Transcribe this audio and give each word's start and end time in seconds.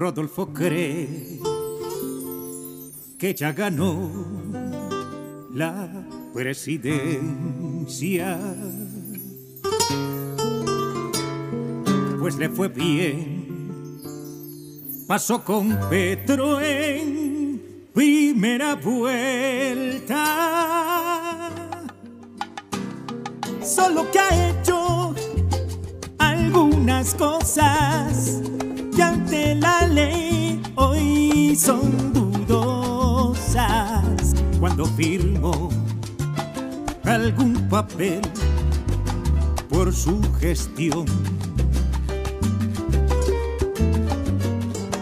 Rodolfo 0.00 0.48
cree 0.54 1.38
que 3.18 3.34
ya 3.34 3.52
ganó 3.52 4.10
la 5.52 6.06
presidencia. 6.32 7.28
Pues 12.18 12.38
le 12.38 12.48
fue 12.48 12.68
bien, 12.68 13.68
pasó 15.06 15.44
con 15.44 15.78
Petro 15.90 16.62
en 16.62 17.90
primera 17.92 18.76
vuelta. 18.76 20.24
Solo 23.62 24.10
que 24.10 24.18
ha 24.18 24.48
hecho 24.48 25.14
algunas 26.16 27.14
cosas 27.16 28.40
hoy 30.76 31.56
son 31.56 32.12
dudosas. 32.12 33.64
Cuando 34.58 34.84
firmó 34.86 35.70
algún 37.04 37.68
papel 37.68 38.20
por 39.68 39.92
su 39.92 40.20
gestión. 40.34 41.06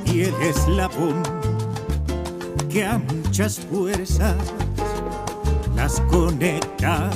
Y 0.05 0.23
el 0.23 0.35
eslabón 0.43 1.23
que 2.69 2.85
a 2.85 2.99
muchas 2.99 3.59
fuerzas 3.61 4.37
las 5.75 6.01
conecta. 6.03 7.11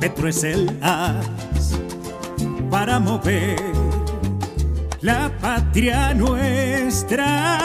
Petro 0.00 0.28
es 0.28 0.44
el 0.44 0.78
as 0.82 1.26
para 2.88 3.00
mover 3.00 3.60
la 5.02 5.30
patria 5.42 6.14
nuestra. 6.14 7.58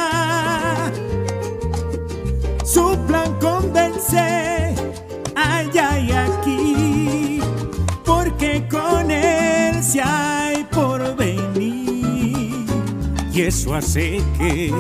Su 2.66 2.98
plan 3.08 3.34
convence 3.40 4.76
allá 5.34 5.98
y 5.98 6.12
aquí, 6.12 7.40
porque 8.04 8.68
con 8.70 9.10
él 9.10 9.82
se 9.82 10.02
hay 10.02 10.66
por 10.66 11.16
venir. 11.16 12.66
Y 13.32 13.42
eso 13.44 13.76
hace 13.76 14.22
que 14.38 14.74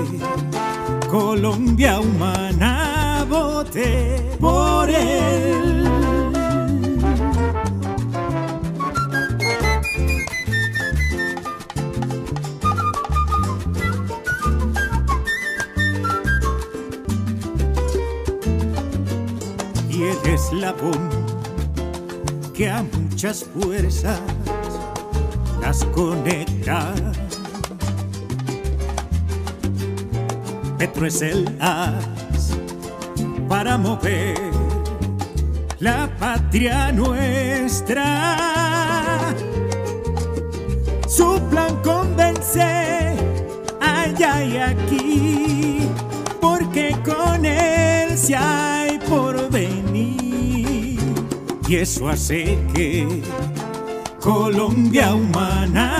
Colombia 1.09 2.01
humana 2.01 3.25
vote 3.29 4.19
por 4.41 4.89
él. 4.89 6.02
Y 19.95 20.03
el 20.03 20.17
eslabón 20.25 21.09
que 22.53 22.69
a 22.69 22.83
muchas 22.83 23.43
fuerzas 23.43 24.19
las 25.61 25.83
conecta. 25.85 26.93
Petro 30.77 31.05
es 31.05 31.21
el 31.21 31.57
as 31.59 32.57
para 33.47 33.77
mover 33.77 34.39
la 35.79 36.09
patria 36.17 36.91
nuestra. 36.91 38.01
Su 41.07 41.39
plan 41.51 41.75
convence 41.83 43.15
allá 43.79 44.43
y 44.43 44.57
aquí, 44.57 45.87
porque 46.41 46.97
con 47.05 47.45
él 47.45 48.17
se 48.17 48.35
venir. 48.35 48.72
Y 51.67 51.75
eso 51.77 52.09
hace 52.09 52.57
que 52.73 53.07
Colombia 54.19 55.13
humana 55.13 55.92